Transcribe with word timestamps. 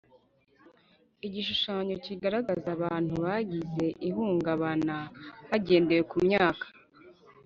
Igishushanyo 1.25 1.95
kigaragaza 2.05 2.67
abantu 2.77 3.13
bagize 3.25 3.85
ihungabana 4.09 4.97
hagendewe 5.49 6.03
ku 6.11 6.17
myaka 6.27 6.65